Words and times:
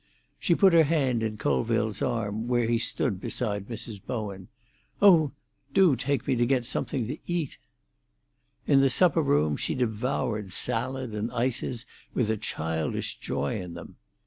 She 0.39 0.55
put 0.55 0.73
her 0.73 0.83
hand 0.85 1.21
in 1.21 1.37
Colville's 1.37 2.01
arm, 2.01 2.47
where 2.47 2.65
he 2.67 2.79
stood 2.79 3.21
beside 3.21 3.67
Mrs. 3.67 4.01
Bowen. 4.03 4.47
"Oh, 4.99 5.31
do 5.75 5.95
take 5.95 6.25
me 6.25 6.35
to 6.37 6.45
get 6.47 6.65
something 6.65 7.05
to 7.07 7.19
eat!" 7.27 7.59
In 8.65 8.79
the 8.79 8.89
supper 8.89 9.21
room 9.21 9.57
she 9.57 9.75
devoured 9.75 10.53
salad 10.53 11.13
and 11.13 11.31
ices 11.31 11.85
with 12.15 12.31
a 12.31 12.35
childish 12.37 13.19
joy 13.19 13.61
in 13.61 13.75
them. 13.75 13.97